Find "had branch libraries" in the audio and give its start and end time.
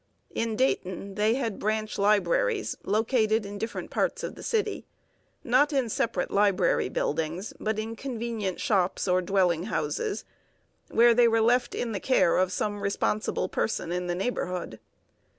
1.35-2.75